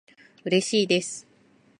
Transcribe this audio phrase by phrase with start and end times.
[0.43, 1.27] うれしいです